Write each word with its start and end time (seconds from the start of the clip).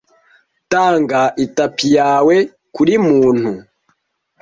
Tanga 0.71 1.21
itapi 1.45 1.87
yawe 1.97 2.35
kuri 2.75 2.93
muntu. 3.07 3.49